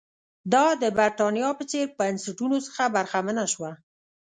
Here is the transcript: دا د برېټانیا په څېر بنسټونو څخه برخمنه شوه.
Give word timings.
دا 0.53 0.65
د 0.81 0.83
برېټانیا 0.97 1.49
په 1.59 1.63
څېر 1.71 1.85
بنسټونو 1.99 2.57
څخه 2.67 2.83
برخمنه 2.95 3.43
شوه. 3.53 3.71